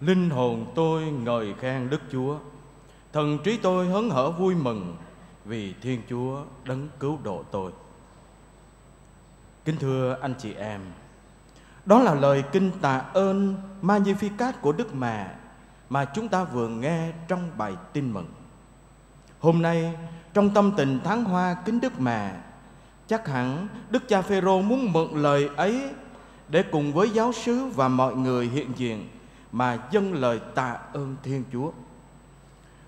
Linh 0.00 0.30
hồn 0.30 0.66
tôi 0.74 1.02
ngợi 1.02 1.54
khen 1.60 1.90
Đức 1.90 2.00
Chúa. 2.12 2.38
Thần 3.12 3.38
trí 3.44 3.56
tôi 3.56 3.86
hớn 3.86 4.10
hở 4.10 4.30
vui 4.30 4.54
mừng 4.54 4.96
Vì 5.44 5.74
Thiên 5.82 6.02
Chúa 6.10 6.42
đấng 6.64 6.88
cứu 7.00 7.18
độ 7.22 7.44
tôi. 7.50 7.72
Kính 9.64 9.76
thưa 9.76 10.16
anh 10.20 10.34
chị 10.38 10.54
em, 10.54 10.80
Đó 11.84 12.02
là 12.02 12.14
lời 12.14 12.44
kinh 12.52 12.70
tạ 12.80 12.98
ơn 12.98 13.56
Magnificat 13.82 14.52
của 14.60 14.72
Đức 14.72 14.94
Mẹ 14.94 15.34
Mà 15.88 16.04
chúng 16.04 16.28
ta 16.28 16.44
vừa 16.44 16.68
nghe 16.68 17.12
trong 17.28 17.50
bài 17.56 17.72
tin 17.92 18.12
mừng. 18.12 18.28
Hôm 19.40 19.62
nay, 19.62 19.94
trong 20.34 20.50
tâm 20.50 20.72
tình 20.76 21.00
tháng 21.04 21.24
hoa 21.24 21.56
kính 21.64 21.80
Đức 21.80 22.00
Mẹ, 22.00 22.32
Chắc 23.06 23.28
hẳn 23.28 23.68
Đức 23.90 24.08
cha 24.08 24.22
Phêrô 24.22 24.60
muốn 24.60 24.92
mượn 24.92 25.22
lời 25.22 25.48
ấy 25.56 25.90
Để 26.48 26.62
cùng 26.62 26.92
với 26.92 27.10
giáo 27.10 27.32
sứ 27.32 27.64
và 27.64 27.88
mọi 27.88 28.16
người 28.16 28.46
hiện 28.46 28.72
diện 28.76 29.08
mà 29.52 29.78
dâng 29.90 30.14
lời 30.14 30.40
tạ 30.54 30.76
ơn 30.92 31.16
Thiên 31.22 31.44
Chúa. 31.52 31.70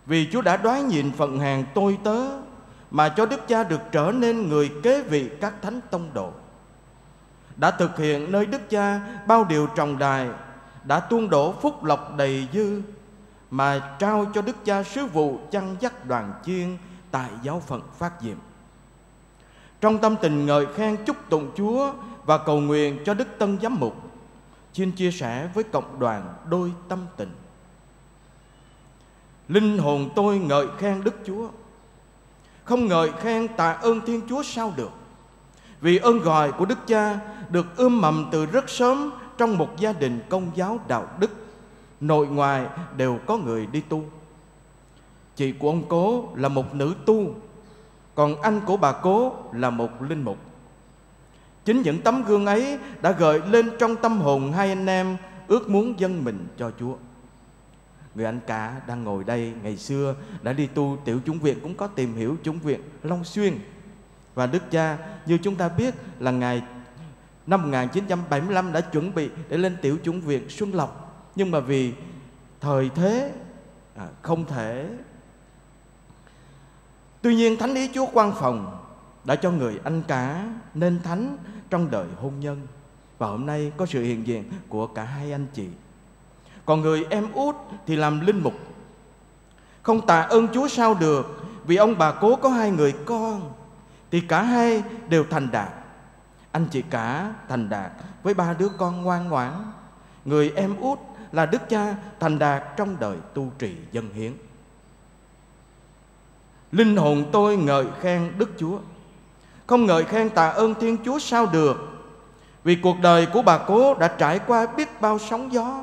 Vì 0.06 0.28
Chúa 0.32 0.42
đã 0.42 0.56
đoán 0.56 0.88
nhìn 0.88 1.12
phận 1.12 1.38
hàng 1.38 1.64
tôi 1.74 1.98
tớ 2.04 2.16
Mà 2.90 3.08
cho 3.08 3.26
Đức 3.26 3.48
cha 3.48 3.64
được 3.64 3.80
trở 3.92 4.12
nên 4.16 4.48
người 4.48 4.70
kế 4.82 5.02
vị 5.02 5.30
các 5.40 5.54
thánh 5.62 5.80
tông 5.90 6.10
độ 6.14 6.32
Đã 7.56 7.70
thực 7.70 7.98
hiện 7.98 8.32
nơi 8.32 8.46
Đức 8.46 8.70
cha 8.70 9.00
bao 9.26 9.44
điều 9.44 9.66
trọng 9.66 9.98
đài 9.98 10.28
Đã 10.84 11.00
tuôn 11.00 11.30
đổ 11.30 11.52
phúc 11.52 11.84
lộc 11.84 12.16
đầy 12.16 12.48
dư 12.52 12.82
Mà 13.50 13.96
trao 13.98 14.26
cho 14.34 14.42
Đức 14.42 14.56
cha 14.64 14.82
sứ 14.82 15.06
vụ 15.06 15.38
chăn 15.50 15.76
dắt 15.80 16.06
đoàn 16.06 16.32
chiên 16.44 16.76
Tại 17.10 17.30
giáo 17.42 17.60
phận 17.60 17.82
phát 17.98 18.12
diệm. 18.20 18.36
Trong 19.80 19.98
tâm 19.98 20.16
tình 20.22 20.46
ngợi 20.46 20.66
khen 20.66 20.96
chúc 21.06 21.16
tụng 21.28 21.50
Chúa 21.56 21.92
và 22.24 22.38
cầu 22.38 22.60
nguyện 22.60 22.98
cho 23.04 23.14
Đức 23.14 23.28
Tân 23.38 23.58
Giám 23.62 23.80
Mục, 23.80 23.96
xin 24.72 24.92
chia 24.92 25.10
sẻ 25.10 25.48
với 25.54 25.64
cộng 25.64 25.98
đoàn 25.98 26.34
đôi 26.48 26.72
tâm 26.88 27.06
tình. 27.16 27.30
Linh 29.48 29.78
hồn 29.78 30.10
tôi 30.16 30.38
ngợi 30.38 30.66
khen 30.78 31.04
Đức 31.04 31.14
Chúa, 31.24 31.48
không 32.64 32.86
ngợi 32.86 33.12
khen 33.12 33.48
tạ 33.56 33.72
ơn 33.72 34.00
Thiên 34.00 34.20
Chúa 34.28 34.42
sao 34.42 34.72
được. 34.76 34.90
Vì 35.80 35.96
ơn 35.96 36.18
gọi 36.18 36.52
của 36.52 36.64
Đức 36.64 36.78
Cha 36.86 37.20
được 37.50 37.76
ươm 37.76 38.00
mầm 38.00 38.28
từ 38.32 38.46
rất 38.46 38.70
sớm 38.70 39.10
trong 39.38 39.58
một 39.58 39.78
gia 39.78 39.92
đình 39.92 40.20
công 40.28 40.50
giáo 40.54 40.78
đạo 40.88 41.08
đức, 41.18 41.30
nội 42.00 42.26
ngoài 42.26 42.66
đều 42.96 43.18
có 43.26 43.36
người 43.36 43.66
đi 43.66 43.80
tu. 43.80 44.04
Chị 45.36 45.52
của 45.52 45.68
ông 45.68 45.84
Cố 45.88 46.28
là 46.34 46.48
một 46.48 46.74
nữ 46.74 46.94
tu 47.06 47.34
còn 48.14 48.42
anh 48.42 48.60
của 48.66 48.76
bà 48.76 48.92
cố 48.92 49.32
là 49.52 49.70
một 49.70 50.02
linh 50.02 50.22
mục 50.22 50.38
Chính 51.70 51.82
những 51.82 52.00
tấm 52.00 52.24
gương 52.24 52.46
ấy 52.46 52.78
đã 53.02 53.12
gợi 53.12 53.40
lên 53.50 53.70
trong 53.78 53.96
tâm 53.96 54.20
hồn 54.20 54.52
hai 54.52 54.68
anh 54.68 54.86
em 54.86 55.16
ước 55.48 55.68
muốn 55.68 56.00
dâng 56.00 56.24
mình 56.24 56.46
cho 56.58 56.70
Chúa. 56.80 56.94
Người 58.14 58.24
anh 58.24 58.40
cả 58.46 58.80
đang 58.86 59.04
ngồi 59.04 59.24
đây 59.24 59.52
ngày 59.62 59.76
xưa 59.76 60.14
đã 60.42 60.52
đi 60.52 60.66
tu 60.66 60.98
tiểu 61.04 61.20
chúng 61.26 61.38
viện 61.38 61.58
cũng 61.62 61.74
có 61.74 61.86
tìm 61.86 62.14
hiểu 62.14 62.36
chúng 62.42 62.58
viện 62.58 62.80
Long 63.02 63.24
Xuyên. 63.24 63.58
Và 64.34 64.46
Đức 64.46 64.70
cha 64.70 64.98
như 65.26 65.38
chúng 65.38 65.56
ta 65.56 65.68
biết 65.68 65.94
là 66.18 66.30
ngày 66.30 66.62
năm 67.46 67.62
1975 67.62 68.72
đã 68.72 68.80
chuẩn 68.80 69.14
bị 69.14 69.30
để 69.48 69.56
lên 69.56 69.76
tiểu 69.82 69.98
chúng 70.02 70.20
viện 70.20 70.48
Xuân 70.48 70.74
Lộc. 70.74 71.24
Nhưng 71.36 71.50
mà 71.50 71.60
vì 71.60 71.92
thời 72.60 72.90
thế 72.94 73.32
à, 73.96 74.06
không 74.22 74.44
thể 74.46 74.88
Tuy 77.22 77.34
nhiên 77.34 77.56
Thánh 77.56 77.74
ý 77.74 77.90
Chúa 77.94 78.06
quan 78.12 78.32
phòng 78.40 78.79
đã 79.24 79.36
cho 79.36 79.50
người 79.50 79.80
anh 79.84 80.02
cả 80.08 80.48
nên 80.74 81.02
thánh 81.02 81.36
trong 81.70 81.90
đời 81.90 82.06
hôn 82.20 82.40
nhân 82.40 82.66
và 83.18 83.26
hôm 83.26 83.46
nay 83.46 83.72
có 83.76 83.86
sự 83.86 84.02
hiện 84.02 84.26
diện 84.26 84.44
của 84.68 84.86
cả 84.86 85.04
hai 85.04 85.32
anh 85.32 85.46
chị. 85.54 85.68
Còn 86.64 86.80
người 86.80 87.06
em 87.10 87.32
út 87.32 87.56
thì 87.86 87.96
làm 87.96 88.20
linh 88.20 88.42
mục. 88.42 88.54
Không 89.82 90.06
tạ 90.06 90.20
ơn 90.20 90.48
Chúa 90.54 90.68
sao 90.68 90.94
được, 90.94 91.42
vì 91.66 91.76
ông 91.76 91.98
bà 91.98 92.12
cố 92.12 92.36
có 92.36 92.48
hai 92.48 92.70
người 92.70 92.94
con, 93.04 93.52
thì 94.10 94.20
cả 94.20 94.42
hai 94.42 94.82
đều 95.08 95.24
thành 95.30 95.50
đạt. 95.50 95.68
Anh 96.52 96.66
chị 96.70 96.82
cả 96.90 97.34
thành 97.48 97.68
đạt 97.68 97.92
với 98.22 98.34
ba 98.34 98.54
đứa 98.58 98.68
con 98.68 99.02
ngoan 99.02 99.28
ngoãn. 99.28 99.52
Người 100.24 100.52
em 100.56 100.76
út 100.76 100.98
là 101.32 101.46
đức 101.46 101.68
cha 101.68 101.94
thành 102.20 102.38
đạt 102.38 102.62
trong 102.76 102.96
đời 103.00 103.16
tu 103.34 103.52
trì 103.58 103.76
dân 103.92 104.14
hiến. 104.14 104.32
Linh 106.72 106.96
hồn 106.96 107.24
tôi 107.32 107.56
ngợi 107.56 107.86
khen 108.00 108.32
Đức 108.38 108.50
Chúa 108.58 108.78
không 109.70 109.86
ngợi 109.86 110.04
khen 110.04 110.30
tạ 110.30 110.48
ơn 110.48 110.74
Thiên 110.74 110.96
Chúa 111.04 111.18
sao 111.18 111.46
được. 111.46 111.76
Vì 112.64 112.76
cuộc 112.82 112.96
đời 113.02 113.26
của 113.26 113.42
bà 113.42 113.58
cố 113.58 113.94
đã 113.94 114.08
trải 114.08 114.38
qua 114.46 114.66
biết 114.66 115.00
bao 115.00 115.18
sóng 115.18 115.52
gió, 115.52 115.80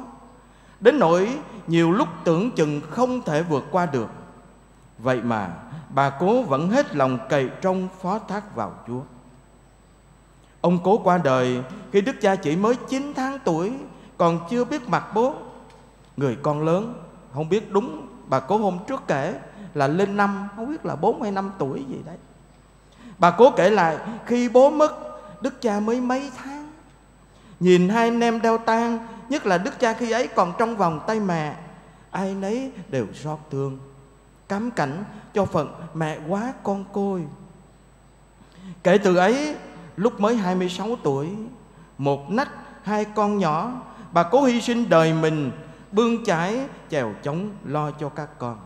Đến 0.79 0.99
nỗi 0.99 1.37
nhiều 1.67 1.91
lúc 1.91 2.07
tưởng 2.23 2.51
chừng 2.51 2.81
không 2.89 3.21
thể 3.21 3.43
vượt 3.43 3.63
qua 3.71 3.85
được. 3.85 4.07
Vậy 4.97 5.21
mà 5.21 5.49
bà 5.89 6.09
cố 6.09 6.43
vẫn 6.43 6.69
hết 6.69 6.95
lòng 6.95 7.19
cậy 7.29 7.49
trông 7.61 7.87
phó 8.01 8.19
thác 8.19 8.55
vào 8.55 8.73
Chúa. 8.87 9.01
Ông 10.61 10.79
cố 10.83 10.97
qua 10.97 11.17
đời 11.17 11.63
khi 11.91 12.01
đức 12.01 12.15
cha 12.21 12.35
chỉ 12.35 12.55
mới 12.55 12.75
9 12.89 13.13
tháng 13.15 13.39
tuổi, 13.45 13.73
Còn 14.17 14.39
chưa 14.49 14.65
biết 14.65 14.89
mặt 14.89 15.05
bố. 15.13 15.33
Người 16.17 16.37
con 16.43 16.65
lớn, 16.65 16.93
không 17.33 17.49
biết 17.49 17.71
đúng 17.71 18.07
bà 18.25 18.39
cố 18.39 18.57
hôm 18.57 18.77
trước 18.87 19.01
kể 19.07 19.39
là 19.73 19.87
lên 19.87 20.17
năm, 20.17 20.47
không 20.55 20.69
biết 20.69 20.85
là 20.85 20.95
bốn 20.95 21.21
hay 21.21 21.31
năm 21.31 21.51
tuổi 21.59 21.85
gì 21.89 21.97
đấy 22.05 22.17
bà 23.19 23.31
cố 23.31 23.51
kể 23.51 23.69
lại, 23.69 23.97
khi 24.25 24.49
bố 24.49 24.69
mất, 24.69 24.91
đức 25.41 25.61
cha 25.61 25.79
mới 25.79 26.01
mấy 26.01 26.31
tháng. 26.37 26.71
Nhìn 27.59 27.89
hai 27.89 28.09
anh 28.09 28.19
em 28.19 28.41
đeo 28.41 28.57
tang, 28.57 29.07
nhất 29.29 29.45
là 29.45 29.57
đức 29.57 29.79
cha 29.79 29.93
khi 29.93 30.11
ấy 30.11 30.27
còn 30.27 30.53
trong 30.57 30.77
vòng 30.77 30.99
tay 31.07 31.19
mẹ, 31.19 31.55
ai 32.11 32.33
nấy 32.33 32.71
đều 32.89 33.05
xót 33.13 33.39
thương. 33.51 33.79
Cám 34.47 34.71
cảnh 34.71 35.03
cho 35.33 35.45
phận 35.45 35.73
mẹ 35.93 36.17
quá 36.27 36.53
con 36.63 36.85
côi. 36.93 37.23
Kể 38.83 38.97
từ 38.97 39.15
ấy, 39.15 39.55
lúc 39.95 40.19
mới 40.19 40.35
26 40.35 40.95
tuổi, 41.03 41.29
một 41.97 42.31
nách 42.31 42.49
hai 42.83 43.05
con 43.05 43.37
nhỏ, 43.37 43.71
bà 44.11 44.23
cố 44.23 44.43
hy 44.43 44.61
sinh 44.61 44.89
đời 44.89 45.13
mình, 45.13 45.51
bươn 45.91 46.25
chải 46.25 46.59
chèo 46.89 47.13
chống 47.23 47.49
lo 47.65 47.91
cho 47.91 48.09
các 48.09 48.39
con. 48.39 48.57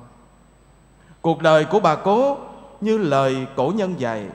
Cuộc 1.21 1.41
đời 1.41 1.65
của 1.65 1.79
bà 1.79 1.95
cố 1.95 2.37
như 2.81 2.97
lời 2.97 3.47
cổ 3.55 3.73
nhân 3.75 3.99
dạy 3.99 4.27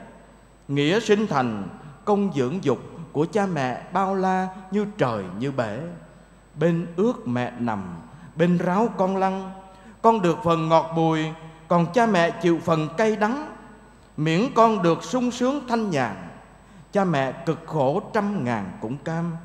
Nghĩa 0.69 1.01
sinh 1.01 1.27
thành 1.27 1.69
công 2.05 2.33
dưỡng 2.35 2.65
dục 2.65 2.79
của 3.13 3.27
cha 3.33 3.47
mẹ 3.47 3.83
bao 3.93 4.15
la 4.15 4.49
như 4.71 4.87
trời 4.99 5.25
như 5.39 5.53
bể. 5.53 5.81
Bên 6.55 6.87
ước 6.97 7.29
mẹ 7.29 7.53
nằm, 7.59 7.83
bên 8.37 8.59
ráo 8.59 8.89
con 8.97 9.17
lăn 9.17 9.51
Con 10.03 10.23
được 10.23 10.39
phần 10.45 10.69
ngọt 10.69 10.93
bùi, 10.97 11.25
còn 11.69 11.87
cha 11.93 12.07
mẹ 12.07 12.31
chịu 12.31 12.59
phần 12.65 12.89
cay 12.97 13.17
đắng. 13.17 13.53
Miễn 14.17 14.43
con 14.55 14.83
được 14.83 15.05
sung 15.05 15.31
sướng 15.31 15.61
thanh 15.69 15.91
nhàn 15.91 16.17
Cha 16.93 17.05
mẹ 17.05 17.33
cực 17.33 17.59
khổ 17.67 18.03
trăm 18.13 18.45
ngàn 18.45 18.73
cũng 18.81 18.97
cam. 18.97 19.37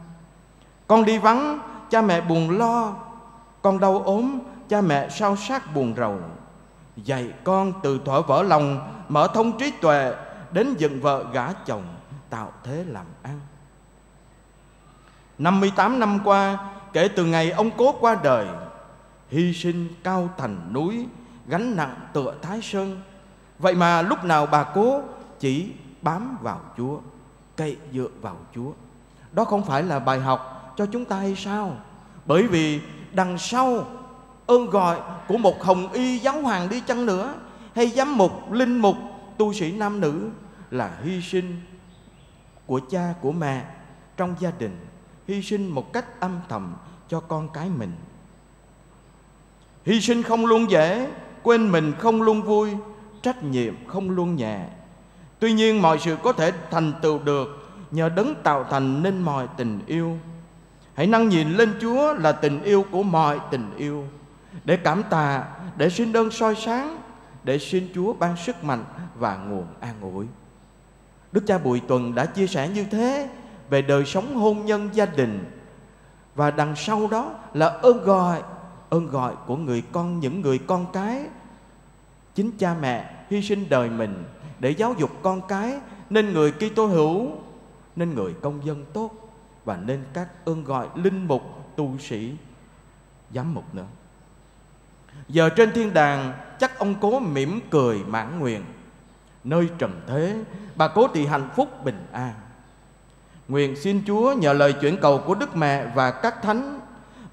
Con 0.88 1.06
đi 1.06 1.18
vắng, 1.18 1.60
cha 1.90 2.02
mẹ 2.02 2.22
buồn 2.22 2.50
lo 2.58 2.96
Con 3.62 3.80
đau 3.80 4.00
ốm, 4.00 4.40
cha 4.70 4.82
mẹ 4.82 5.10
sao 5.10 5.36
sát 5.36 5.76
buồn 5.76 5.94
rầu. 5.98 6.18
Dạy 6.96 7.34
con 7.44 7.74
từ 7.84 8.00
thuở 8.06 8.22
vỡ 8.22 8.44
lòng, 8.44 8.94
Mở 9.10 9.28
thông 9.34 9.58
trí 9.58 9.72
tuệ, 9.82 10.14
Đến 10.52 10.76
dựng 10.78 11.02
vợ 11.02 11.26
gả 11.34 11.54
chồng, 11.54 11.84
Tạo 12.30 12.52
thế 12.64 12.84
làm 12.88 13.06
ăn. 13.22 13.40
58 15.38 16.00
năm 16.00 16.20
qua, 16.24 16.58
Kể 16.94 17.08
từ 17.08 17.26
ngày 17.26 17.52
ông 17.52 17.72
cố 17.78 17.96
qua 18.00 18.18
đời, 18.24 18.48
Hy 19.30 19.54
sinh 19.54 19.88
cao 20.04 20.30
thành 20.38 20.74
núi, 20.74 21.08
Gánh 21.48 21.76
nặng 21.76 21.96
tựa 22.14 22.34
Thái 22.42 22.62
Sơn. 22.62 23.02
Vậy 23.60 23.76
mà 23.76 24.02
lúc 24.02 24.24
nào 24.24 24.46
bà 24.46 24.64
cố 24.64 25.02
Chỉ 25.40 25.72
bám 26.02 26.38
vào 26.42 26.62
Chúa, 26.78 27.00
Cậy 27.56 27.78
dựa 27.94 28.08
vào 28.22 28.38
Chúa. 28.56 28.72
Đó 29.32 29.46
không 29.46 29.66
phải 29.66 29.84
là 29.84 30.00
bài 30.00 30.20
học 30.20 30.74
cho 30.78 30.86
chúng 30.86 31.06
ta 31.06 31.16
hay 31.16 31.36
sao? 31.36 31.76
Bởi 32.26 32.48
vì 32.48 32.82
đằng 33.14 33.38
sau 33.38 33.86
ơn 34.48 34.66
gọi 34.66 34.98
của 35.32 35.38
một 35.38 35.64
hồng 35.64 35.92
y 35.92 36.20
giáo 36.20 36.42
hoàng 36.42 36.70
đi 36.70 36.80
chăng 36.80 37.06
nữa, 37.06 37.34
hay 37.76 37.88
giám 37.88 38.18
mục, 38.18 38.52
linh 38.52 38.78
mục, 38.78 38.96
tu 39.38 39.54
sĩ 39.54 39.72
nam 39.72 40.00
nữ 40.00 40.30
là 40.72 40.98
hy 41.04 41.22
sinh 41.22 41.62
của 42.66 42.80
cha, 42.90 43.14
của 43.22 43.32
mẹ 43.32 43.66
trong 44.18 44.36
gia 44.40 44.52
đình, 44.60 44.78
hy 45.28 45.42
sinh 45.42 45.68
một 45.68 45.94
cách 45.94 46.20
âm 46.20 46.40
thầm 46.50 46.76
cho 47.08 47.20
con 47.20 47.50
cái 47.54 47.70
mình. 47.70 47.92
Hy 49.86 50.02
sinh 50.02 50.24
không 50.24 50.46
luôn 50.46 50.72
dễ, 50.72 51.08
quên 51.44 51.72
mình 51.72 51.94
không 52.00 52.22
luôn 52.22 52.42
vui, 52.42 52.72
trách 53.22 53.44
nhiệm 53.44 53.74
không 53.88 54.10
luôn 54.10 54.36
nhẹ. 54.36 54.68
Tuy 55.40 55.54
nhiên 55.54 55.82
mọi 55.82 56.00
sự 56.00 56.18
có 56.24 56.34
thể 56.34 56.52
thành 56.72 56.94
tựu 57.02 57.20
được, 57.20 57.48
nhờ 57.92 58.10
đấng 58.10 58.36
tạo 58.44 58.66
thành 58.70 59.04
nên 59.04 59.22
mọi 59.22 59.48
tình 59.58 59.80
yêu. 59.88 60.18
Hãy 60.94 61.08
năng 61.08 61.30
nhìn 61.30 61.52
lên 61.52 61.74
chúa 61.82 62.14
là 62.14 62.32
tình 62.32 62.64
yêu 62.64 62.86
của 62.92 63.04
mọi 63.04 63.40
tình 63.52 63.72
yêu 63.78 64.08
để 64.66 64.78
cảm 64.78 65.04
tạ, 65.10 65.48
để 65.78 65.90
xin 65.90 66.14
ơn 66.14 66.32
soi 66.32 66.56
sáng, 66.56 66.98
để 67.44 67.60
xin 67.60 67.90
Chúa 67.96 68.14
ban 68.14 68.38
sức 68.38 68.64
mạnh 68.64 68.84
và 69.16 69.38
nguồn 69.38 69.66
an 69.80 69.96
ủi. 70.02 70.26
Đức 71.32 71.44
cha 71.48 71.58
Bùi 71.58 71.80
Tuần 71.80 72.16
đã 72.16 72.26
chia 72.26 72.48
sẻ 72.48 72.70
như 72.70 72.84
thế 72.84 73.30
về 73.70 73.82
đời 73.82 74.06
sống 74.06 74.36
hôn 74.36 74.66
nhân 74.66 74.90
gia 74.94 75.06
đình. 75.06 75.46
Và 76.36 76.52
đằng 76.52 76.76
sau 76.76 77.08
đó 77.08 77.36
là 77.54 77.68
ơn 77.68 78.04
gọi 78.04 78.42
ơn 78.90 79.08
gọi 79.08 79.36
của 79.48 79.58
người 79.58 79.84
con, 79.92 80.20
những 80.20 80.42
người 80.42 80.58
con 80.58 80.86
cái. 80.94 81.26
Chính 82.36 82.52
cha 82.58 82.76
mẹ 82.82 83.26
hy 83.30 83.42
sinh 83.42 83.70
đời 83.70 83.90
mình 83.90 84.24
để 84.60 84.70
giáo 84.70 84.94
dục 84.94 85.12
con 85.22 85.42
cái 85.48 85.80
nên 86.10 86.34
người 86.34 86.52
Kitô 86.52 86.86
hữu, 86.86 87.32
nên 87.96 88.16
người 88.16 88.34
công 88.42 88.66
dân 88.66 88.86
tốt 88.94 89.12
và 89.66 89.78
nên 89.78 90.04
các 90.14 90.46
ơn 90.46 90.64
gọi 90.64 90.88
linh 90.96 91.28
mục, 91.28 91.42
tu 91.76 91.98
sĩ 91.98 92.34
giám 93.34 93.54
mục 93.54 93.76
nữa 93.76 93.86
giờ 95.28 95.50
trên 95.50 95.72
thiên 95.72 95.94
đàng 95.94 96.34
chắc 96.60 96.80
ông 96.80 96.96
cố 97.02 97.20
mỉm 97.20 97.60
cười 97.72 98.04
mãn 98.04 98.40
nguyện. 98.40 98.64
Nơi 99.44 99.70
trần 99.78 100.02
thế 100.08 100.44
bà 100.76 100.88
cố 100.88 101.08
thì 101.14 101.26
hạnh 101.26 101.50
phúc 101.56 101.84
bình 101.84 102.06
an. 102.12 102.34
Nguyện 103.48 103.76
xin 103.76 104.04
chúa 104.08 104.34
nhờ 104.34 104.54
lời 104.54 104.74
chuyển 104.74 104.98
cầu 105.02 105.22
của 105.26 105.36
đức 105.36 105.56
mẹ 105.56 105.92
và 105.96 106.12
các 106.12 106.42
thánh 106.42 106.80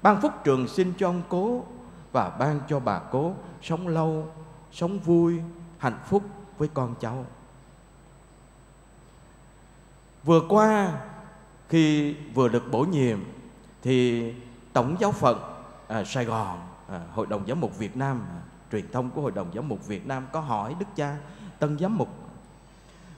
ban 0.01 0.21
phúc 0.21 0.31
trường 0.43 0.67
sinh 0.67 0.93
cho 0.97 1.09
ông 1.09 1.21
cố 1.29 1.65
và 2.11 2.29
ban 2.29 2.59
cho 2.69 2.79
bà 2.79 2.99
cố 2.99 3.33
sống 3.61 3.87
lâu 3.87 4.27
sống 4.71 4.99
vui 4.99 5.39
hạnh 5.77 5.99
phúc 6.07 6.23
với 6.57 6.69
con 6.73 6.95
cháu. 6.99 7.25
Vừa 10.23 10.41
qua 10.49 10.91
khi 11.69 12.15
vừa 12.33 12.47
được 12.47 12.71
bổ 12.71 12.79
nhiệm 12.79 13.19
thì 13.81 14.33
tổng 14.73 14.95
giáo 14.99 15.11
phận 15.11 15.39
à, 15.87 16.03
Sài 16.03 16.25
Gòn 16.25 16.59
à, 16.91 16.99
hội 17.13 17.25
đồng 17.25 17.43
giám 17.47 17.61
mục 17.61 17.77
Việt 17.77 17.97
Nam 17.97 18.25
à, 18.29 18.39
truyền 18.71 18.91
thông 18.91 19.09
của 19.09 19.21
hội 19.21 19.31
đồng 19.31 19.51
giám 19.55 19.67
mục 19.67 19.87
Việt 19.87 20.07
Nam 20.07 20.27
có 20.31 20.39
hỏi 20.39 20.75
đức 20.79 20.85
cha 20.95 21.17
tân 21.59 21.79
giám 21.79 21.97
mục 21.97 22.09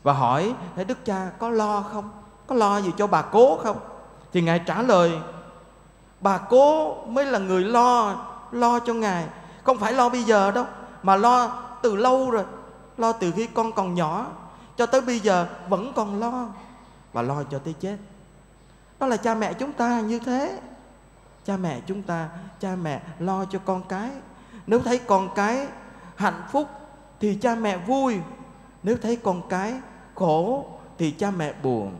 và 0.04 0.14
hỏi 0.14 0.56
thế 0.76 0.84
đức 0.84 1.06
cha 1.06 1.32
có 1.40 1.50
lo 1.50 1.82
không? 1.82 2.10
Có 2.48 2.56
lo 2.56 2.82
gì 2.82 2.92
cho 2.98 3.08
bà 3.08 3.22
cố 3.22 3.58
không? 3.58 3.80
Thì 4.34 4.42
ngài 4.42 4.60
trả 4.60 4.82
lời 4.82 5.20
bà 6.20 6.38
cố 6.38 6.96
mới 7.06 7.26
là 7.26 7.40
người 7.40 7.64
lo 7.64 8.26
lo 8.52 8.80
cho 8.80 8.94
ngài. 8.94 9.28
Không 9.64 9.78
phải 9.78 9.94
lo 9.94 10.10
bây 10.10 10.24
giờ 10.24 10.52
đâu 10.52 10.66
mà 11.04 11.16
lo 11.16 11.48
từ 11.84 11.96
lâu 11.96 12.32
rồi 12.32 12.46
lo 12.98 13.12
từ 13.12 13.32
khi 13.32 13.48
con 13.48 13.72
còn 13.72 13.94
nhỏ 13.94 14.28
cho 14.78 14.86
tới 14.86 15.02
bây 15.02 15.20
giờ 15.20 15.48
vẫn 15.70 15.94
còn 15.96 16.20
lo 16.20 16.48
và 17.14 17.22
lo 17.22 17.44
cho 17.44 17.60
tới 17.60 17.74
chết. 17.80 17.98
Đó 19.00 19.08
là 19.08 19.18
cha 19.18 19.36
mẹ 19.36 19.54
chúng 19.54 19.74
ta 19.74 20.00
như 20.00 20.20
thế 20.20 20.60
cha 21.46 21.58
mẹ 21.58 21.80
chúng 21.86 22.02
ta, 22.02 22.30
cha 22.60 22.76
mẹ 22.84 23.02
lo 23.20 23.46
cho 23.46 23.60
con 23.66 23.84
cái. 23.90 24.10
Nếu 24.68 24.80
thấy 24.80 25.00
con 25.00 25.30
cái 25.36 25.68
hạnh 26.16 26.42
phúc 26.52 26.68
thì 27.20 27.36
cha 27.36 27.56
mẹ 27.56 27.78
vui. 27.78 28.18
Nếu 28.84 28.98
thấy 29.02 29.16
con 29.16 29.42
cái 29.50 29.74
khổ 30.16 30.66
thì 30.98 31.12
cha 31.12 31.32
mẹ 31.32 31.54
buồn. 31.64 31.96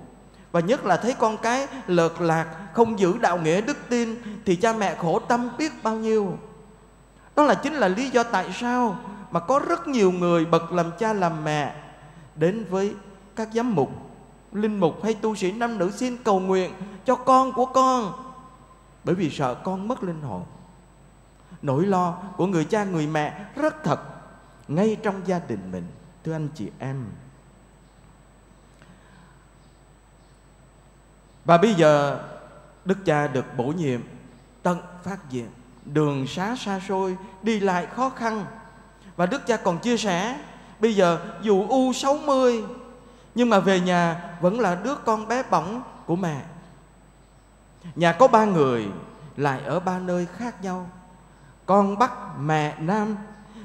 Và 0.52 0.60
nhất 0.60 0.86
là 0.86 0.98
thấy 0.98 1.14
con 1.14 1.38
cái 1.38 1.68
lợt 1.88 2.22
lạc, 2.22 2.48
không 2.74 3.00
giữ 3.00 3.18
đạo 3.18 3.38
nghĩa 3.38 3.62
đức 3.62 3.78
tin 3.90 4.16
thì 4.46 4.56
cha 4.56 4.74
mẹ 4.74 4.96
khổ 4.96 5.20
tâm 5.20 5.50
biết 5.58 5.84
bao 5.84 5.96
nhiêu. 5.96 6.38
Đó 7.36 7.44
là 7.44 7.54
chính 7.54 7.74
là 7.74 7.88
lý 7.88 8.10
do 8.10 8.24
tại 8.24 8.46
sao 8.54 8.98
mà 9.32 9.40
có 9.40 9.60
rất 9.60 9.88
nhiều 9.88 10.12
người 10.12 10.46
bậc 10.46 10.72
làm 10.72 10.92
cha 11.00 11.14
làm 11.14 11.44
mẹ 11.44 11.76
đến 12.36 12.66
với 12.70 12.94
các 13.36 13.50
giám 13.54 13.76
mục, 13.76 13.92
linh 14.52 14.80
mục 14.80 15.04
hay 15.04 15.14
tu 15.14 15.36
sĩ 15.36 15.52
nam 15.52 15.78
nữ 15.78 15.92
xin 15.92 16.18
cầu 16.24 16.40
nguyện 16.40 16.74
cho 17.06 17.16
con 17.16 17.54
của 17.54 17.66
con 17.66 18.14
bởi 19.04 19.16
vì 19.16 19.30
sợ 19.30 19.56
con 19.56 19.88
mất 19.88 20.04
linh 20.04 20.22
hồn. 20.22 20.46
Nỗi 21.62 21.86
lo 21.86 22.12
của 22.38 22.48
người 22.48 22.66
cha, 22.66 22.84
người 22.84 23.08
mẹ 23.08 23.46
rất 23.56 23.84
thật, 23.84 24.00
ngay 24.68 24.98
trong 25.04 25.22
gia 25.26 25.40
đình 25.40 25.72
mình, 25.72 25.88
thưa 26.24 26.34
anh 26.34 26.50
chị 26.56 26.72
em. 26.80 27.06
Và 31.46 31.58
bây 31.58 31.74
giờ, 31.74 32.24
đức 32.86 32.98
cha 33.06 33.28
được 33.28 33.46
bổ 33.58 33.64
nhiệm 33.64 34.02
tận 34.64 34.80
phát 35.04 35.30
diện. 35.30 35.50
Đường 35.86 36.28
xá 36.28 36.56
xa 36.56 36.80
xôi, 36.88 37.18
đi 37.44 37.60
lại 37.60 37.86
khó 37.86 38.10
khăn. 38.10 38.46
Và 39.16 39.26
đức 39.26 39.48
cha 39.48 39.58
còn 39.58 39.80
chia 39.80 39.98
sẻ, 39.98 40.40
bây 40.80 40.96
giờ 40.96 41.20
dù 41.42 41.68
u 41.70 41.94
60 41.94 42.64
nhưng 43.36 43.50
mà 43.50 43.60
về 43.60 43.80
nhà 43.80 44.22
vẫn 44.42 44.60
là 44.60 44.76
đứa 44.76 44.96
con 44.96 45.28
bé 45.28 45.44
bỏng 45.44 45.84
của 46.06 46.16
mẹ 46.16 46.42
nhà 47.96 48.12
có 48.12 48.28
ba 48.28 48.46
người, 48.46 48.88
lại 49.38 49.62
ở 49.66 49.80
ba 49.80 50.00
nơi 50.00 50.28
khác 50.38 50.64
nhau. 50.64 50.90
Con 51.66 51.98
bắc 51.98 52.12
mẹ 52.40 52.76
nam, 52.80 53.16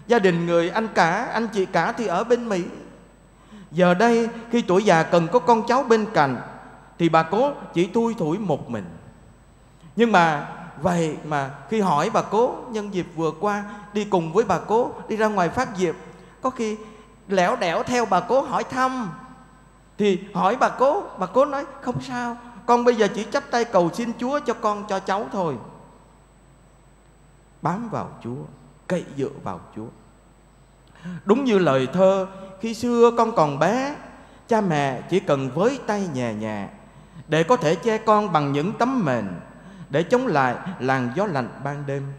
gia 0.06 0.18
đình 0.18 0.46
người 0.46 0.70
anh 0.70 0.88
cả, 0.94 1.24
anh 1.32 1.48
chị 1.48 1.66
cả 1.66 1.92
thì 1.92 2.06
ở 2.06 2.24
bên 2.24 2.48
mỹ. 2.48 2.64
Giờ 3.70 3.94
đây, 3.94 4.28
khi 4.50 4.62
tuổi 4.62 4.84
già 4.84 5.02
cần 5.02 5.28
có 5.32 5.38
con 5.38 5.66
cháu 5.66 5.82
bên 5.82 6.06
cạnh, 6.14 6.36
thì 6.98 7.08
bà 7.08 7.22
cố 7.22 7.52
chỉ 7.74 7.86
tui 7.86 8.14
thủi 8.14 8.38
một 8.38 8.70
mình. 8.70 8.84
Nhưng 9.96 10.12
mà, 10.12 10.48
vậy 10.82 11.16
mà 11.24 11.50
khi 11.68 11.80
hỏi 11.80 12.10
bà 12.12 12.22
cố, 12.22 12.54
nhân 12.70 12.94
dịp 12.94 13.06
vừa 13.16 13.30
qua, 13.40 13.64
đi 13.92 14.04
cùng 14.04 14.32
với 14.32 14.44
bà 14.44 14.58
cố, 14.58 14.90
đi 15.08 15.16
ra 15.16 15.26
ngoài 15.26 15.48
phát 15.48 15.68
diệp, 15.76 15.94
có 16.42 16.50
khi 16.50 16.76
lẻo 17.28 17.56
đẻo 17.56 17.82
theo 17.82 18.04
bà 18.04 18.20
cố 18.20 18.40
hỏi 18.40 18.64
thăm. 18.64 19.10
Thì 19.98 20.20
hỏi 20.34 20.56
bà 20.56 20.68
cố 20.68 21.02
bà 21.18 21.26
cố 21.26 21.44
nói, 21.44 21.64
không 21.80 22.00
sao 22.00 22.36
con 22.66 22.84
bây 22.84 22.94
giờ 22.94 23.08
chỉ 23.14 23.26
chắp 23.32 23.50
tay 23.50 23.64
cầu 23.64 23.90
xin 23.94 24.12
chúa 24.18 24.40
cho 24.40 24.54
con, 24.54 24.84
cho 24.88 24.98
cháu 24.98 25.26
thôi. 25.32 25.56
Bám 27.62 27.88
vào 27.88 28.10
chúa, 28.24 28.42
cậy 28.86 29.04
dựa 29.16 29.30
vào 29.42 29.60
chúa. 29.76 29.86
Đúng 31.24 31.44
như 31.44 31.58
lời 31.58 31.88
thơ, 31.92 32.26
khi 32.60 32.74
xưa 32.74 33.10
con 33.18 33.32
còn 33.36 33.58
bé, 33.58 33.96
cha 34.48 34.60
mẹ 34.60 35.02
chỉ 35.10 35.20
cần 35.20 35.50
với 35.54 35.80
tay 35.86 36.08
nhẹ 36.14 36.34
nhẹ 36.34 36.68
để 37.28 37.42
có 37.42 37.56
thể 37.56 37.74
che 37.74 37.98
con 37.98 38.32
bằng 38.32 38.52
những 38.52 38.72
tấm 38.78 39.04
mền 39.04 39.28
để 39.90 40.02
chống 40.02 40.26
lại 40.26 40.56
làn 40.78 41.10
gió 41.16 41.26
lạnh 41.26 41.48
ban 41.64 41.86
đêm. 41.86 42.12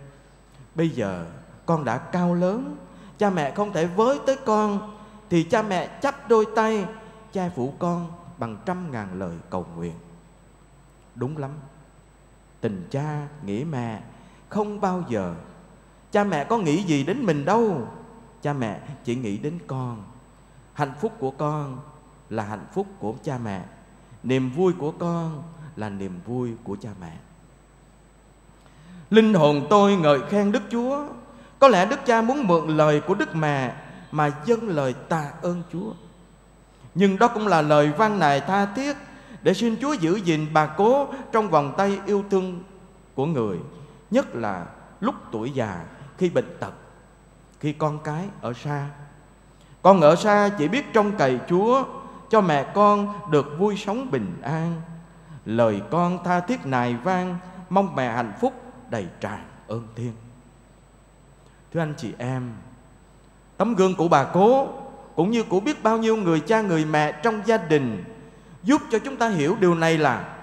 Bây 0.75 0.89
giờ 0.89 1.25
con 1.65 1.85
đã 1.85 1.97
cao 1.97 2.33
lớn, 2.33 2.75
cha 3.17 3.29
mẹ 3.29 3.51
không 3.51 3.73
thể 3.73 3.85
với 3.85 4.19
tới 4.25 4.37
con, 4.45 4.97
thì 5.29 5.43
cha 5.43 5.61
mẹ 5.61 5.99
chắp 6.01 6.29
đôi 6.29 6.45
tay 6.55 6.85
che 7.33 7.49
phủ 7.55 7.73
con 7.79 8.11
bằng 8.37 8.57
trăm 8.65 8.91
ngàn 8.91 9.19
lời 9.19 9.35
cầu 9.49 9.65
nguyện 9.75 9.95
đúng 11.17 11.37
lắm. 11.37 11.51
Tình 12.61 12.87
cha 12.91 13.27
nghĩa 13.45 13.65
mẹ, 13.69 14.01
không 14.49 14.81
bao 14.81 15.03
giờ. 15.09 15.35
Cha 16.11 16.23
mẹ 16.23 16.43
có 16.43 16.57
nghĩ 16.57 16.83
gì 16.83 17.03
đến 17.03 17.25
mình 17.25 17.45
đâu. 17.45 17.87
Cha 18.41 18.53
mẹ 18.53 18.79
chỉ 19.03 19.15
nghĩ 19.15 19.37
đến 19.37 19.59
con. 19.67 20.03
Hạnh 20.73 20.93
phúc 21.01 21.13
của 21.19 21.31
con 21.31 21.79
là 22.29 22.43
hạnh 22.43 22.65
phúc 22.73 22.87
của 22.99 23.13
cha 23.23 23.37
mẹ. 23.37 23.63
Niềm 24.23 24.51
vui 24.51 24.73
của 24.73 24.91
con 24.91 25.43
là 25.75 25.89
niềm 25.89 26.19
vui 26.25 26.51
của 26.63 26.77
cha 26.81 26.89
mẹ. 27.01 27.17
Linh 29.09 29.33
hồn 29.33 29.67
tôi 29.69 29.95
ngợi 29.95 30.19
khen 30.29 30.51
đức 30.51 30.63
chúa. 30.71 31.05
Có 31.59 31.67
lẽ 31.67 31.85
đức 31.85 31.99
cha 32.05 32.21
muốn 32.21 32.47
mượn 32.47 32.67
lời 32.67 33.01
của 33.01 33.15
đức 33.15 33.35
mẹ 33.35 33.75
mà 34.11 34.31
dâng 34.45 34.69
lời 34.69 34.93
tạ 34.93 35.31
ơn 35.41 35.63
chúa. 35.73 35.93
Nhưng 36.95 37.19
đó 37.19 37.27
cũng 37.27 37.47
là 37.47 37.61
lời 37.61 37.91
văn 37.97 38.19
này 38.19 38.41
tha 38.41 38.65
thiết 38.65 38.97
để 39.47 39.53
xin 39.53 39.77
chúa 39.81 39.93
giữ 39.93 40.15
gìn 40.15 40.47
bà 40.53 40.65
cố 40.65 41.07
trong 41.31 41.49
vòng 41.49 41.73
tay 41.77 41.99
yêu 42.05 42.23
thương 42.29 42.63
của 43.15 43.25
người, 43.25 43.57
nhất 44.11 44.35
là 44.35 44.65
lúc 44.99 45.15
tuổi 45.31 45.51
già, 45.51 45.85
khi 46.17 46.29
bệnh 46.29 46.57
tật, 46.59 46.73
khi 47.59 47.73
con 47.73 47.99
cái 48.03 48.25
ở 48.41 48.53
xa. 48.53 48.87
Con 49.81 50.01
ở 50.01 50.15
xa 50.15 50.49
chỉ 50.57 50.67
biết 50.67 50.93
trông 50.93 51.11
cậy 51.17 51.39
chúa 51.49 51.83
cho 52.29 52.41
mẹ 52.41 52.71
con 52.73 53.13
được 53.31 53.45
vui 53.59 53.77
sống 53.77 54.11
bình 54.11 54.37
an. 54.41 54.81
Lời 55.45 55.81
con 55.91 56.23
tha 56.23 56.39
thiết 56.39 56.65
nài 56.65 56.95
vang, 56.95 57.37
mong 57.69 57.95
mẹ 57.95 58.11
hạnh 58.11 58.33
phúc 58.41 58.53
đầy 58.89 59.07
tràn 59.19 59.45
ơn 59.67 59.87
thiên 59.95 60.11
thưa 61.73 61.79
anh 61.79 61.93
chị 61.97 62.13
em, 62.17 62.51
tấm 63.57 63.75
gương 63.75 63.95
của 63.95 64.07
bà 64.07 64.23
cố 64.23 64.67
cũng 65.15 65.31
như 65.31 65.43
của 65.43 65.59
biết 65.59 65.83
bao 65.83 65.97
nhiêu 65.97 66.15
người 66.15 66.39
cha 66.39 66.61
người 66.61 66.85
mẹ 66.85 67.11
trong 67.11 67.41
gia 67.45 67.57
đình 67.57 68.03
giúp 68.63 68.81
cho 68.91 68.99
chúng 68.99 69.17
ta 69.17 69.29
hiểu 69.29 69.55
điều 69.59 69.75
này 69.75 69.97
là 69.97 70.35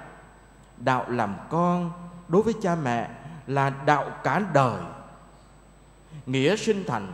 đạo 0.79 1.05
làm 1.09 1.35
con 1.51 1.91
đối 2.29 2.43
với 2.43 2.55
cha 2.63 2.75
mẹ 2.75 3.09
là 3.47 3.73
đạo 3.87 4.11
cả 4.23 4.43
đời. 4.53 4.81
Nghĩa 6.27 6.57
sinh 6.57 6.85
thành, 6.87 7.13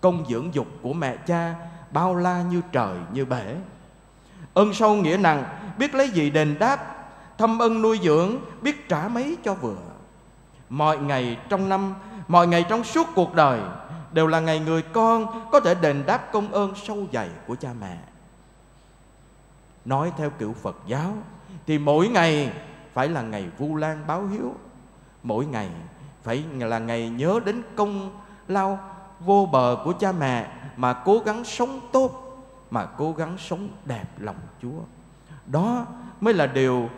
công 0.00 0.24
dưỡng 0.28 0.54
dục 0.54 0.66
của 0.82 0.92
mẹ 0.92 1.16
cha 1.16 1.54
bao 1.90 2.14
la 2.14 2.42
như 2.42 2.62
trời 2.72 2.96
như 3.12 3.24
bể. 3.24 3.56
Ơn 4.54 4.74
sâu 4.74 4.94
nghĩa 4.94 5.16
nặng, 5.16 5.44
biết 5.78 5.94
lấy 5.94 6.08
gì 6.08 6.30
đền 6.30 6.58
đáp, 6.58 6.96
thâm 7.38 7.58
ân 7.58 7.82
nuôi 7.82 8.00
dưỡng, 8.02 8.36
biết 8.62 8.88
trả 8.88 9.08
mấy 9.08 9.36
cho 9.44 9.54
vừa. 9.54 9.76
Mọi 10.68 10.98
ngày 10.98 11.38
trong 11.48 11.68
năm, 11.68 11.94
mọi 12.28 12.46
ngày 12.46 12.64
trong 12.68 12.84
suốt 12.84 13.06
cuộc 13.14 13.34
đời 13.34 13.60
đều 14.12 14.26
là 14.26 14.40
ngày 14.40 14.60
người 14.60 14.82
con 14.82 15.48
có 15.52 15.60
thể 15.60 15.74
đền 15.74 16.02
đáp 16.06 16.32
công 16.32 16.52
ơn 16.52 16.74
sâu 16.74 17.06
dày 17.12 17.28
của 17.46 17.56
cha 17.56 17.68
mẹ 17.80 17.98
nói 19.86 20.12
theo 20.16 20.30
kiểu 20.30 20.52
phật 20.52 20.76
giáo 20.86 21.12
thì 21.66 21.78
mỗi 21.78 22.08
ngày 22.08 22.52
phải 22.92 23.08
là 23.08 23.22
ngày 23.22 23.48
vu 23.58 23.76
lan 23.76 24.04
báo 24.06 24.26
hiếu 24.26 24.54
mỗi 25.22 25.46
ngày 25.46 25.70
phải 26.22 26.44
là 26.58 26.78
ngày 26.78 27.08
nhớ 27.08 27.40
đến 27.44 27.62
công 27.76 28.10
lao 28.48 28.78
vô 29.20 29.48
bờ 29.52 29.76
của 29.84 29.92
cha 29.92 30.12
mẹ 30.12 30.50
mà 30.76 30.92
cố 30.92 31.18
gắng 31.18 31.44
sống 31.44 31.80
tốt 31.92 32.22
mà 32.70 32.86
cố 32.86 33.12
gắng 33.12 33.36
sống 33.38 33.68
đẹp 33.84 34.04
lòng 34.18 34.36
Chúa. 34.62 34.78
Đó 35.46 35.86
mới 36.20 36.34
là 36.34 36.46
điều 36.46 36.88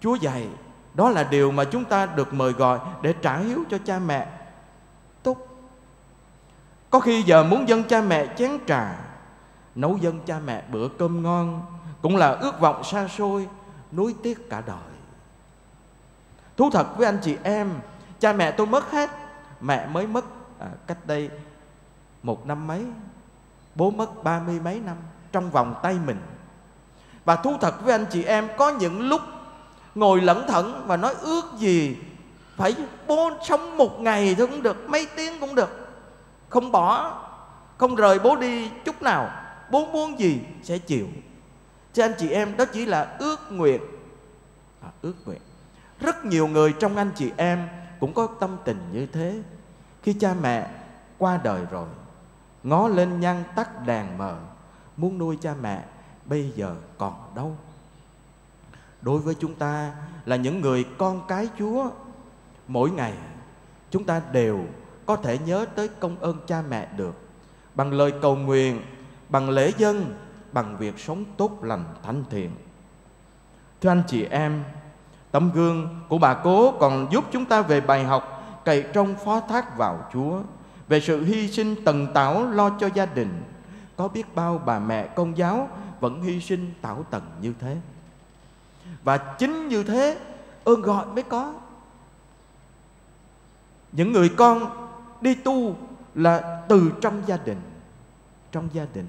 Chúa 0.00 0.14
dạy, 0.14 0.48
đó 0.94 1.10
là 1.10 1.24
điều 1.24 1.52
mà 1.52 1.64
chúng 1.64 1.84
ta 1.84 2.06
được 2.06 2.34
mời 2.34 2.52
gọi 2.52 2.78
để 3.02 3.14
trả 3.22 3.36
hiếu 3.36 3.64
cho 3.70 3.78
cha 3.84 3.98
mẹ 3.98 4.28
tốt. 5.22 5.36
có 6.90 7.00
khi 7.00 7.22
giờ 7.22 7.44
muốn 7.44 7.68
dâng 7.68 7.84
cha 7.84 8.00
mẹ 8.00 8.34
chén 8.36 8.50
trà 8.66 8.96
nấu 9.74 9.96
dâng 9.96 10.20
cha 10.26 10.38
mẹ 10.46 10.62
bữa 10.72 10.88
cơm 10.88 11.22
ngon 11.22 11.62
cũng 12.04 12.16
là 12.16 12.30
ước 12.30 12.60
vọng 12.60 12.84
xa 12.84 13.08
xôi 13.08 13.48
nuối 13.92 14.14
tiếc 14.22 14.50
cả 14.50 14.62
đời. 14.66 14.94
Thú 16.56 16.70
thật 16.70 16.86
với 16.96 17.06
anh 17.06 17.18
chị 17.22 17.36
em 17.42 17.70
cha 18.20 18.32
mẹ 18.32 18.50
tôi 18.50 18.66
mất 18.66 18.90
hết 18.90 19.10
mẹ 19.60 19.86
mới 19.86 20.06
mất 20.06 20.24
à, 20.58 20.66
cách 20.86 21.06
đây 21.06 21.30
một 22.22 22.46
năm 22.46 22.66
mấy 22.66 22.84
bố 23.74 23.90
mất 23.90 24.24
ba 24.24 24.40
mươi 24.46 24.60
mấy 24.60 24.80
năm 24.80 24.96
trong 25.32 25.50
vòng 25.50 25.74
tay 25.82 25.96
mình. 26.06 26.16
Và 27.24 27.36
thú 27.36 27.56
thật 27.60 27.74
với 27.84 27.92
anh 27.92 28.06
chị 28.10 28.24
em 28.24 28.48
có 28.58 28.70
những 28.70 29.08
lúc 29.08 29.20
ngồi 29.94 30.20
lẩn 30.20 30.46
thận 30.48 30.84
và 30.86 30.96
nói 30.96 31.14
ước 31.20 31.44
gì 31.58 31.96
phải 32.56 32.76
bố 33.06 33.30
sống 33.44 33.76
một 33.76 34.00
ngày 34.00 34.34
thôi 34.38 34.46
cũng 34.46 34.62
được 34.62 34.88
mấy 34.88 35.06
tiếng 35.16 35.40
cũng 35.40 35.54
được. 35.54 35.88
Không 36.48 36.72
bỏ 36.72 37.20
không 37.78 37.94
rời 37.94 38.18
bố 38.18 38.36
đi 38.36 38.70
chút 38.84 39.02
nào 39.02 39.30
bố 39.70 39.86
muốn 39.86 40.18
gì 40.18 40.40
sẽ 40.62 40.78
chịu 40.78 41.06
cho 41.94 42.04
anh 42.04 42.14
chị 42.18 42.28
em 42.28 42.56
đó 42.56 42.64
chỉ 42.72 42.86
là 42.86 43.16
ước 43.18 43.36
nguyện. 43.50 43.82
À, 44.80 44.88
ước 45.02 45.14
nguyện. 45.26 45.40
Rất 46.00 46.24
nhiều 46.24 46.46
người 46.46 46.74
trong 46.80 46.96
anh 46.96 47.10
chị 47.14 47.32
em 47.36 47.68
cũng 48.00 48.14
có 48.14 48.26
tâm 48.40 48.56
tình 48.64 48.78
như 48.92 49.06
thế. 49.06 49.42
Khi 50.02 50.12
cha 50.20 50.34
mẹ 50.42 50.70
qua 51.18 51.40
đời 51.44 51.66
rồi 51.70 51.86
ngó 52.62 52.88
lên 52.88 53.20
nhăn 53.20 53.44
tắt 53.56 53.86
đèn 53.86 54.18
mờ 54.18 54.36
muốn 54.96 55.18
nuôi 55.18 55.38
cha 55.40 55.54
mẹ 55.60 55.84
bây 56.24 56.52
giờ 56.56 56.74
còn 56.98 57.32
đâu? 57.34 57.56
Đối 59.02 59.18
với 59.18 59.34
chúng 59.34 59.54
ta 59.54 59.92
là 60.24 60.36
những 60.36 60.60
người 60.60 60.84
con 60.98 61.26
cái 61.28 61.48
chúa 61.58 61.90
mỗi 62.68 62.90
ngày 62.90 63.12
chúng 63.90 64.04
ta 64.04 64.22
đều 64.32 64.64
có 65.06 65.16
thể 65.16 65.38
nhớ 65.38 65.66
tới 65.74 65.88
công 65.88 66.16
ơn 66.20 66.36
cha 66.46 66.62
mẹ 66.68 66.88
được. 66.96 67.14
Bằng 67.74 67.92
lời 67.92 68.12
cầu 68.22 68.36
nguyện 68.36 68.82
bằng 69.28 69.50
lễ 69.50 69.72
dân 69.78 70.14
bằng 70.54 70.76
việc 70.78 70.98
sống 70.98 71.24
tốt 71.36 71.58
lành 71.62 71.84
thánh 72.02 72.24
thiện. 72.30 72.50
Thưa 73.80 73.88
anh 73.88 74.02
chị 74.06 74.24
em, 74.24 74.64
tấm 75.30 75.50
gương 75.54 76.00
của 76.08 76.18
bà 76.18 76.34
cố 76.34 76.72
còn 76.80 77.08
giúp 77.12 77.24
chúng 77.32 77.44
ta 77.44 77.62
về 77.62 77.80
bài 77.80 78.04
học 78.04 78.30
cậy 78.64 78.84
trong 78.92 79.14
phó 79.24 79.40
thác 79.40 79.76
vào 79.78 80.08
chúa, 80.12 80.40
về 80.88 81.00
sự 81.00 81.24
hy 81.24 81.48
sinh 81.48 81.84
tần 81.84 82.06
tảo 82.14 82.46
lo 82.46 82.70
cho 82.80 82.88
gia 82.94 83.06
đình. 83.06 83.42
Có 83.96 84.08
biết 84.08 84.34
bao 84.34 84.58
bà 84.66 84.78
mẹ, 84.78 85.06
công 85.06 85.38
giáo 85.38 85.68
vẫn 86.00 86.22
hy 86.22 86.40
sinh 86.40 86.72
tảo 86.82 87.04
tần 87.10 87.22
như 87.40 87.52
thế? 87.60 87.76
Và 89.04 89.16
chính 89.16 89.68
như 89.68 89.84
thế, 89.84 90.18
ơn 90.64 90.82
gọi 90.82 91.06
mới 91.06 91.22
có. 91.22 91.54
Những 93.92 94.12
người 94.12 94.28
con 94.36 94.88
đi 95.20 95.34
tu 95.34 95.76
là 96.14 96.62
từ 96.68 96.92
trong 97.00 97.22
gia 97.26 97.36
đình, 97.36 97.60
trong 98.52 98.68
gia 98.72 98.86
đình 98.94 99.06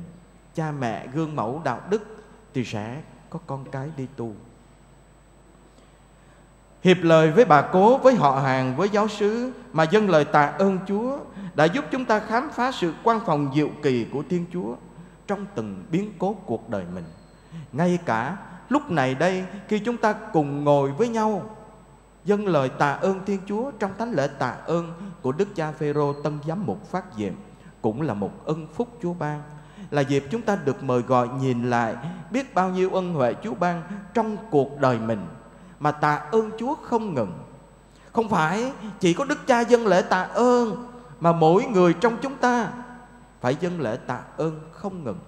cha 0.56 0.72
mẹ 0.72 1.08
gương 1.08 1.36
mẫu 1.36 1.62
đạo 1.64 1.82
đức 1.90 2.24
thì 2.54 2.66
sẽ 2.66 3.02
có 3.30 3.40
con 3.48 3.66
cái 3.72 3.90
đi 3.98 4.08
tu. 4.16 4.34
Hiệp 6.84 6.98
lời 7.02 7.32
với 7.32 7.46
bà 7.46 7.62
cố, 7.62 7.98
với 7.98 8.16
họ 8.16 8.40
hàng, 8.40 8.76
với 8.76 8.90
giáo 8.90 9.08
sứ, 9.08 9.52
mà 9.74 9.84
dâng 9.84 10.10
lời 10.10 10.26
tạ 10.26 10.46
ơn 10.46 10.80
chúa 10.88 11.18
đã 11.56 11.66
giúp 11.66 11.86
chúng 11.92 12.06
ta 12.06 12.20
khám 12.20 12.50
phá 12.50 12.72
sự 12.72 12.94
quan 13.04 13.20
phòng 13.26 13.52
diệu 13.56 13.70
kỳ 13.84 14.06
của 14.14 14.24
thiên 14.30 14.46
chúa 14.54 14.76
trong 15.28 15.46
từng 15.56 15.84
biến 15.92 16.12
cố 16.20 16.36
cuộc 16.46 16.70
đời 16.70 16.86
mình. 16.96 17.04
Ngay 17.72 18.00
cả 18.06 18.38
lúc 18.70 18.92
này 18.92 19.16
đây, 19.16 19.46
khi 19.68 19.80
chúng 19.80 19.98
ta 19.98 20.14
cùng 20.14 20.64
ngồi 20.64 20.92
với 20.92 21.08
nhau, 21.10 21.56
dâng 22.26 22.48
lời 22.48 22.70
tạ 22.70 22.92
ơn 22.92 23.26
Thiên 23.26 23.40
Chúa 23.46 23.72
trong 23.72 23.92
thánh 23.98 24.12
lễ 24.12 24.28
tạ 24.40 24.56
ơn 24.66 24.94
của 25.22 25.32
Đức 25.32 25.56
Cha 25.56 25.72
Phêrô 25.72 26.14
Tân 26.14 26.40
Giám 26.48 26.66
mục 26.66 26.86
phát 26.92 27.06
diệm 27.18 27.34
cũng 27.82 28.02
là 28.02 28.14
một 28.14 28.46
ân 28.46 28.68
phúc 28.74 28.88
Chúa 29.02 29.14
ban 29.14 29.42
là 29.92 30.02
dịp 30.02 30.26
chúng 30.32 30.42
ta 30.42 30.56
được 30.56 30.84
mời 30.84 31.02
gọi 31.02 31.30
nhìn 31.42 31.70
lại 31.70 31.96
biết 32.32 32.56
bao 32.56 32.70
nhiêu 32.70 32.90
ân 32.94 33.14
huệ 33.14 33.34
Chúa 33.44 33.54
ban 33.54 33.84
trong 34.14 34.38
cuộc 34.52 34.80
đời 34.80 35.00
mình 35.00 35.28
mà 35.80 35.92
tạ 35.92 36.16
ơn 36.16 36.52
Chúa 36.60 36.76
không 36.76 37.14
ngừng. 37.14 37.32
Không 38.12 38.30
phải 38.30 38.72
chỉ 39.00 39.14
có 39.14 39.26
Đức 39.26 39.48
Cha 39.48 39.62
dâng 39.62 39.88
lễ 39.88 40.02
tạ 40.02 40.22
ơn 40.24 40.88
mà 41.20 41.32
mỗi 41.32 41.66
người 41.66 41.94
trong 41.94 42.18
chúng 42.22 42.36
ta 42.36 42.72
phải 43.42 43.58
dâng 43.60 43.82
lễ 43.82 43.98
tạ 44.08 44.20
ơn 44.38 44.60
không 44.72 45.04
ngừng. 45.04 45.20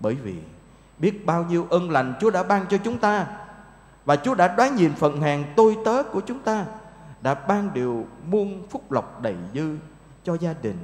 Bởi 0.00 0.14
vì 0.14 0.34
biết 0.98 1.26
bao 1.26 1.44
nhiêu 1.44 1.66
ân 1.70 1.90
lành 1.90 2.14
Chúa 2.20 2.30
đã 2.30 2.42
ban 2.42 2.66
cho 2.66 2.78
chúng 2.78 2.98
ta 2.98 3.26
và 4.04 4.16
Chúa 4.16 4.34
đã 4.34 4.54
đoán 4.56 4.76
nhìn 4.76 4.94
phận 4.94 5.20
hèn 5.20 5.44
tôi 5.56 5.76
tớ 5.84 6.02
của 6.02 6.20
chúng 6.20 6.38
ta, 6.38 6.64
Đã 7.22 7.34
ban 7.34 7.74
điều 7.74 8.06
muôn 8.26 8.66
phúc 8.70 8.92
lộc 8.92 9.22
đầy 9.22 9.36
dư 9.54 9.76
cho 10.24 10.34
gia 10.34 10.54
đình, 10.62 10.78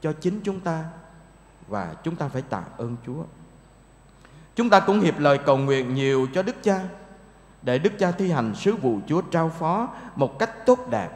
Cho 0.00 0.12
chính 0.12 0.40
chúng 0.44 0.60
ta 0.60 0.84
và 1.68 1.94
chúng 2.02 2.16
ta 2.16 2.28
phải 2.28 2.42
tạ 2.42 2.62
ơn 2.76 2.96
Chúa. 3.06 3.24
Chúng 4.56 4.70
ta 4.70 4.80
cũng 4.80 5.00
hiệp 5.00 5.18
lời 5.18 5.38
cầu 5.38 5.56
nguyện 5.56 5.94
nhiều 5.94 6.26
cho 6.34 6.42
Đức 6.42 6.56
Cha 6.62 6.80
Để 7.62 7.78
Đức 7.78 7.92
Cha 7.98 8.10
thi 8.10 8.30
hành 8.30 8.54
sứ 8.54 8.76
vụ 8.76 8.98
Chúa 9.06 9.20
trao 9.20 9.48
phó 9.48 9.88
Một 10.16 10.38
cách 10.38 10.66
tốt 10.66 10.78
đẹp 10.90 11.10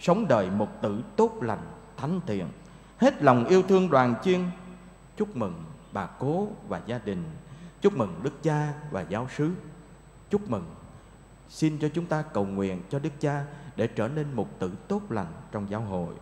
Sống 0.00 0.28
đời 0.28 0.50
một 0.50 0.82
tử 0.82 1.02
tốt 1.16 1.42
lành, 1.42 1.66
thánh 1.96 2.20
thiện. 2.26 2.46
Hết 2.98 3.22
lòng 3.22 3.44
yêu 3.44 3.62
thương 3.62 3.90
đoàn 3.90 4.14
chiên 4.22 4.40
Chúc 5.16 5.36
mừng 5.36 5.64
bà 5.92 6.06
cố 6.06 6.48
và 6.68 6.80
gia 6.86 6.98
đình 6.98 7.24
Chúc 7.80 7.96
mừng 7.96 8.20
Đức 8.22 8.42
Cha 8.42 8.72
và 8.90 9.04
giáo 9.08 9.28
sứ. 9.36 9.50
Chúc 10.30 10.50
mừng. 10.50 10.64
Xin 11.48 11.78
cho 11.78 11.88
chúng 11.94 12.06
ta 12.06 12.22
cầu 12.22 12.44
nguyện 12.44 12.82
cho 12.90 12.98
Đức 12.98 13.20
Cha 13.20 13.44
để 13.76 13.86
trở 13.86 14.08
nên 14.08 14.26
một 14.34 14.58
tử 14.58 14.72
tốt 14.88 15.00
lành 15.10 15.32
trong 15.52 15.70
giáo 15.70 15.80
hội. 15.80 16.14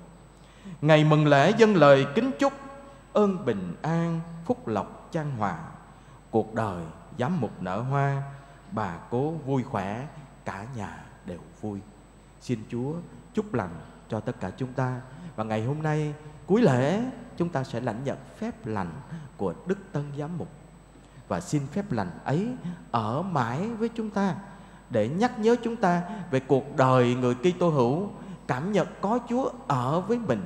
Ngày 0.80 1.04
mừng 1.04 1.26
lễ 1.26 1.52
dân 1.59 1.76
lời 1.76 2.06
kính 2.14 2.30
chúc 2.38 2.52
ơn 3.14 3.44
bình 3.44 3.75
an, 3.83 4.21
phúc 4.44 4.68
lộc, 4.68 5.09
chan 5.11 5.30
hòa, 5.38 5.59
cuộc 6.30 6.54
đời 6.54 6.85
giám 7.18 7.40
mục 7.40 7.62
nở 7.62 7.80
hoa, 7.80 8.23
bà 8.71 8.99
cố 9.11 9.30
vui 9.30 9.62
khỏe, 9.62 10.06
cả 10.44 10.66
nhà 10.76 11.04
đều 11.26 11.38
vui. 11.61 11.80
Xin 12.40 12.59
Chúa 12.71 12.94
chúc 13.35 13.54
lành 13.54 13.80
cho 14.09 14.21
tất 14.21 14.40
cả 14.40 14.50
chúng 14.56 14.73
ta. 14.73 15.00
Và 15.37 15.44
ngày 15.44 15.64
hôm 15.64 15.83
nay 15.83 16.14
cuối 16.47 16.62
lễ 16.62 17.02
chúng 17.37 17.49
ta 17.49 17.64
sẽ 17.64 17.80
lãnh 17.80 18.04
nhận 18.04 18.18
phép 18.38 18.66
lành 18.66 18.90
của 19.37 19.54
Đức 19.66 19.78
Tân 19.92 20.04
Giám 20.18 20.38
mục. 20.38 20.49
Và 21.28 21.40
xin 21.40 21.66
phép 21.66 21.92
lành 21.92 22.11
ấy 22.25 22.49
ở 22.90 23.23
mãi 23.23 23.68
với 23.68 23.88
chúng 23.88 24.11
ta 24.11 24.37
để 24.90 25.09
nhắc 25.09 25.38
nhớ 25.38 25.56
chúng 25.62 25.76
ta 25.76 26.02
về 26.30 26.40
cuộc 26.40 26.76
đời 26.76 27.14
người 27.14 27.35
Kitô 27.35 27.68
hữu 27.68 28.11
cảm 28.47 28.73
nhận 28.73 28.87
có 29.00 29.18
Chúa 29.28 29.50
ở 29.66 30.00
với 30.00 30.18
mình 30.18 30.44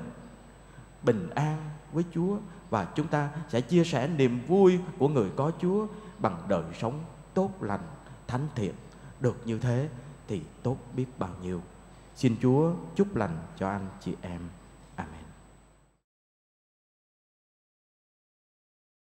bình 1.02 1.30
an 1.34 1.56
với 1.92 2.04
Chúa 2.14 2.36
và 2.70 2.84
chúng 2.94 3.06
ta 3.06 3.30
sẽ 3.48 3.60
chia 3.60 3.84
sẻ 3.84 4.08
niềm 4.08 4.40
vui 4.46 4.78
của 4.98 5.08
người 5.08 5.30
có 5.36 5.52
Chúa 5.60 5.86
bằng 6.18 6.42
đời 6.48 6.64
sống 6.80 7.04
tốt 7.34 7.50
lành, 7.60 7.80
thánh 8.26 8.46
thiện. 8.54 8.74
Được 9.20 9.36
như 9.44 9.58
thế 9.58 9.88
thì 10.28 10.42
tốt 10.62 10.76
biết 10.96 11.06
bao 11.18 11.30
nhiêu. 11.42 11.62
Xin 12.14 12.36
Chúa 12.42 12.72
chúc 12.96 13.16
lành 13.16 13.38
cho 13.56 13.68
anh 13.70 13.88
chị 14.00 14.14
em. 14.20 14.40